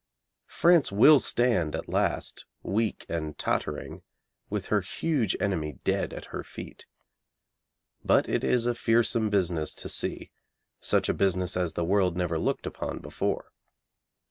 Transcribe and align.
France 0.47 0.91
will 0.91 1.19
stand 1.19 1.75
at 1.75 1.87
last, 1.87 2.45
weak 2.63 3.05
and 3.07 3.37
tottering, 3.37 4.01
with 4.49 4.69
her 4.69 4.81
huge 4.81 5.37
enemy 5.39 5.73
dead 5.83 6.11
at 6.11 6.25
her 6.33 6.43
feet. 6.43 6.87
But 8.03 8.27
it 8.27 8.43
is 8.43 8.65
a 8.65 8.73
fearsome 8.73 9.29
business 9.29 9.75
to 9.75 9.87
see 9.87 10.31
such 10.79 11.07
a 11.07 11.13
business 11.13 11.55
as 11.55 11.73
the 11.73 11.85
world 11.85 12.17
never 12.17 12.39
looked 12.39 12.65
upon 12.65 12.97
before. 12.97 13.51